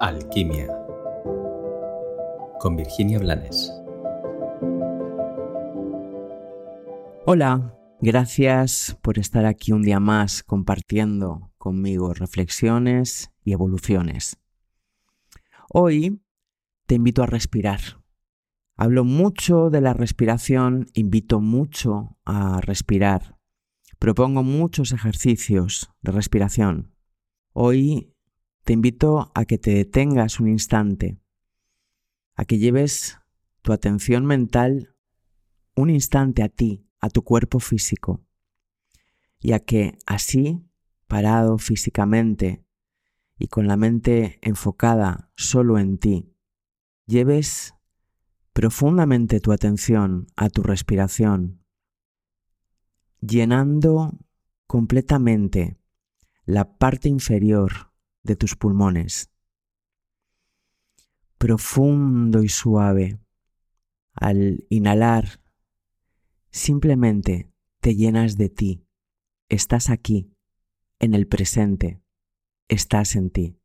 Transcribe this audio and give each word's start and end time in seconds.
Alquimia 0.00 0.68
con 2.60 2.76
Virginia 2.76 3.18
Blanes. 3.18 3.72
Hola, 7.26 7.76
gracias 8.00 8.96
por 9.02 9.18
estar 9.18 9.44
aquí 9.44 9.72
un 9.72 9.82
día 9.82 9.98
más 9.98 10.44
compartiendo 10.44 11.52
conmigo 11.58 12.14
reflexiones 12.14 13.32
y 13.42 13.52
evoluciones. 13.52 14.38
Hoy 15.68 16.22
te 16.86 16.94
invito 16.94 17.24
a 17.24 17.26
respirar. 17.26 17.80
Hablo 18.76 19.02
mucho 19.04 19.68
de 19.68 19.80
la 19.80 19.94
respiración, 19.94 20.86
invito 20.94 21.40
mucho 21.40 22.16
a 22.24 22.60
respirar. 22.60 23.36
Propongo 23.98 24.44
muchos 24.44 24.92
ejercicios 24.92 25.90
de 26.02 26.12
respiración. 26.12 26.94
Hoy 27.52 28.14
te 28.68 28.74
invito 28.74 29.32
a 29.34 29.46
que 29.46 29.56
te 29.56 29.70
detengas 29.70 30.40
un 30.40 30.48
instante, 30.48 31.18
a 32.34 32.44
que 32.44 32.58
lleves 32.58 33.18
tu 33.62 33.72
atención 33.72 34.26
mental 34.26 34.94
un 35.74 35.88
instante 35.88 36.42
a 36.42 36.50
ti, 36.50 36.86
a 37.00 37.08
tu 37.08 37.22
cuerpo 37.22 37.60
físico, 37.60 38.26
y 39.40 39.52
a 39.52 39.60
que 39.60 39.96
así, 40.04 40.68
parado 41.06 41.56
físicamente 41.56 42.66
y 43.38 43.46
con 43.46 43.68
la 43.68 43.78
mente 43.78 44.38
enfocada 44.42 45.30
solo 45.34 45.78
en 45.78 45.96
ti, 45.96 46.36
lleves 47.06 47.74
profundamente 48.52 49.40
tu 49.40 49.52
atención 49.52 50.26
a 50.36 50.50
tu 50.50 50.62
respiración, 50.62 51.64
llenando 53.22 54.12
completamente 54.66 55.80
la 56.44 56.76
parte 56.76 57.08
inferior 57.08 57.87
de 58.28 58.36
tus 58.36 58.54
pulmones. 58.54 59.30
Profundo 61.38 62.42
y 62.42 62.48
suave. 62.48 63.18
Al 64.12 64.66
inhalar, 64.68 65.40
simplemente 66.50 67.50
te 67.80 67.96
llenas 67.96 68.36
de 68.36 68.50
ti. 68.50 68.84
Estás 69.48 69.88
aquí, 69.88 70.30
en 70.98 71.14
el 71.14 71.26
presente. 71.26 72.02
Estás 72.68 73.16
en 73.16 73.30
ti. 73.30 73.58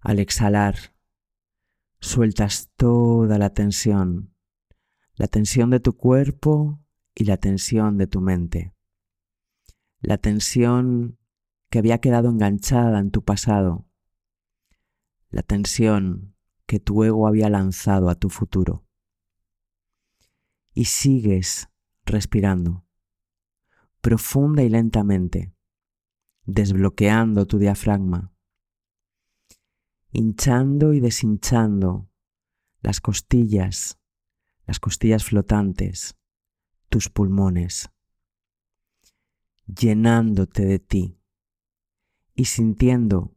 Al 0.00 0.18
exhalar, 0.18 0.94
sueltas 2.00 2.70
toda 2.76 3.38
la 3.38 3.50
tensión, 3.52 4.32
la 5.14 5.26
tensión 5.26 5.68
de 5.70 5.80
tu 5.80 5.94
cuerpo 5.94 6.80
y 7.14 7.24
la 7.24 7.36
tensión 7.36 7.98
de 7.98 8.06
tu 8.06 8.20
mente. 8.20 8.72
La 10.00 10.16
tensión 10.16 11.18
que 11.76 11.80
había 11.80 11.98
quedado 11.98 12.30
enganchada 12.30 12.98
en 13.00 13.10
tu 13.10 13.22
pasado, 13.22 13.86
la 15.28 15.42
tensión 15.42 16.34
que 16.64 16.80
tu 16.80 17.04
ego 17.04 17.26
había 17.26 17.50
lanzado 17.50 18.08
a 18.08 18.14
tu 18.14 18.30
futuro. 18.30 18.86
Y 20.72 20.86
sigues 20.86 21.68
respirando, 22.06 22.86
profunda 24.00 24.62
y 24.62 24.70
lentamente, 24.70 25.52
desbloqueando 26.46 27.46
tu 27.46 27.58
diafragma, 27.58 28.32
hinchando 30.12 30.94
y 30.94 31.00
deshinchando 31.00 32.08
las 32.80 33.02
costillas, 33.02 33.98
las 34.64 34.80
costillas 34.80 35.24
flotantes, 35.24 36.16
tus 36.88 37.10
pulmones, 37.10 37.90
llenándote 39.66 40.64
de 40.64 40.78
ti 40.78 41.20
y 42.36 42.44
sintiendo 42.44 43.34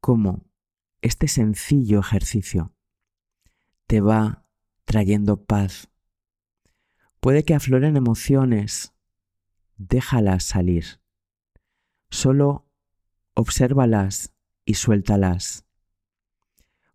cómo 0.00 0.46
este 1.02 1.28
sencillo 1.28 2.00
ejercicio 2.00 2.74
te 3.86 4.00
va 4.00 4.46
trayendo 4.84 5.44
paz. 5.44 5.90
Puede 7.20 7.44
que 7.44 7.54
afloren 7.54 7.96
emociones, 7.96 8.94
déjalas 9.76 10.42
salir. 10.42 11.00
Solo 12.08 12.66
obsérvalas 13.34 14.32
y 14.64 14.74
suéltalas. 14.74 15.66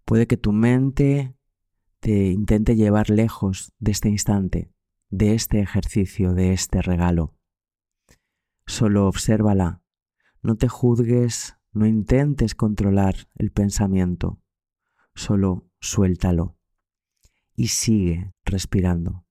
Puede 0.03 0.27
que 0.27 0.37
tu 0.37 0.51
mente 0.51 1.35
te 1.99 2.31
intente 2.31 2.75
llevar 2.75 3.09
lejos 3.09 3.71
de 3.79 3.91
este 3.91 4.09
instante, 4.09 4.71
de 5.09 5.35
este 5.35 5.59
ejercicio, 5.59 6.33
de 6.33 6.53
este 6.53 6.81
regalo. 6.81 7.35
Solo 8.65 9.07
obsérvala 9.07 9.84
no 10.45 10.57
te 10.57 10.67
juzgues, 10.67 11.57
no 11.71 11.87
intentes 11.87 12.53
controlar 12.53 13.15
el 13.33 13.51
pensamiento, 13.51 14.39
solo 15.15 15.67
suéltalo 15.79 16.55
y 17.55 17.69
sigue 17.69 18.31
respirando. 18.45 19.25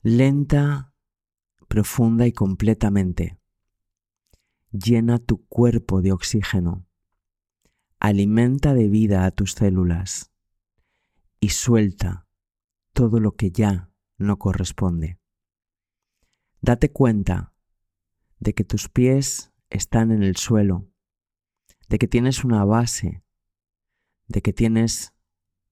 Lenta, 0.00 0.94
profunda 1.68 2.26
y 2.26 2.32
completamente. 2.32 3.38
Llena 4.72 5.18
tu 5.18 5.44
cuerpo 5.48 6.00
de 6.00 6.12
oxígeno. 6.12 6.86
Alimenta 8.00 8.72
de 8.72 8.88
vida 8.88 9.26
a 9.26 9.32
tus 9.32 9.52
células 9.52 10.32
y 11.40 11.50
suelta 11.50 12.26
todo 12.94 13.20
lo 13.20 13.32
que 13.32 13.50
ya 13.50 13.90
no 14.16 14.38
corresponde. 14.38 15.18
Date 16.62 16.90
cuenta 16.90 17.52
de 18.38 18.54
que 18.54 18.64
tus 18.64 18.88
pies 18.88 19.50
están 19.74 20.12
en 20.12 20.22
el 20.22 20.36
suelo, 20.36 20.88
de 21.88 21.98
que 21.98 22.06
tienes 22.06 22.44
una 22.44 22.64
base, 22.64 23.24
de 24.28 24.40
que 24.40 24.52
tienes 24.52 25.12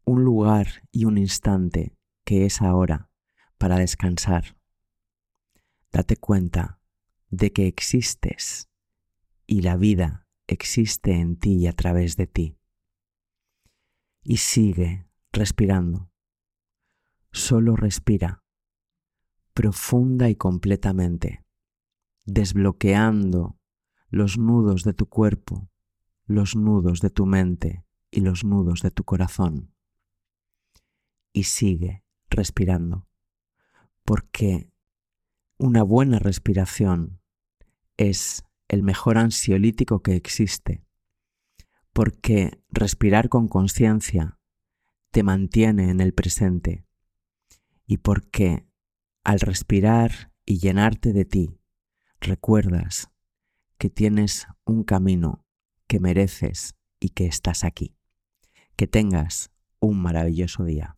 un 0.04 0.24
lugar 0.24 0.88
y 0.90 1.04
un 1.04 1.18
instante 1.18 1.96
que 2.24 2.44
es 2.44 2.60
ahora 2.62 3.10
para 3.58 3.78
descansar. 3.78 4.56
Date 5.92 6.16
cuenta 6.16 6.80
de 7.30 7.52
que 7.52 7.68
existes 7.68 8.68
y 9.46 9.62
la 9.62 9.76
vida 9.76 10.26
existe 10.48 11.12
en 11.12 11.36
ti 11.36 11.58
y 11.58 11.66
a 11.69 11.72
través 11.72 12.16
de 12.16 12.26
ti. 12.26 12.58
Y 14.24 14.38
sigue 14.38 15.06
respirando. 15.30 16.10
Solo 17.30 17.76
respira, 17.76 18.42
profunda 19.54 20.28
y 20.28 20.34
completamente, 20.34 21.44
desbloqueando 22.26 23.62
los 24.12 24.37
nudos 24.37 24.84
de 24.84 24.93
tu 24.93 25.06
cuerpo, 25.06 25.71
los 26.27 26.55
nudos 26.55 27.00
de 27.00 27.09
tu 27.09 27.25
mente 27.25 27.87
y 28.11 28.21
los 28.21 28.45
nudos 28.45 28.83
de 28.83 28.91
tu 28.91 29.05
corazón. 29.05 29.73
Y 31.33 31.45
sigue 31.45 32.05
respirando, 32.28 33.09
porque 34.05 34.71
una 35.56 35.83
buena 35.83 36.19
respiración 36.19 37.23
es 37.97 38.45
el 38.69 38.83
mejor 38.83 39.17
ansiolítico 39.17 40.03
que 40.03 40.15
existe, 40.15 40.84
porque 41.94 42.61
respirar 42.69 43.31
con 43.31 43.49
conciencia 43.49 44.39
te 45.11 45.23
mantiene 45.23 45.89
en 45.89 46.03
el 46.03 46.12
presente 46.12 46.84
y 47.87 47.97
porque 47.97 48.67
al 49.25 49.41
respirar 49.41 50.34
y 50.44 50.59
llenarte 50.59 51.15
de 51.15 51.25
ti, 51.25 51.59
recuerdas 52.21 53.12
que 53.82 53.91
tienes 53.91 54.47
un 54.65 54.84
camino 54.84 55.44
que 55.88 55.98
mereces 55.98 56.76
y 57.00 57.09
que 57.09 57.26
estás 57.26 57.65
aquí. 57.65 57.97
Que 58.76 58.87
tengas 58.87 59.50
un 59.81 60.00
maravilloso 60.00 60.65
día. 60.65 60.94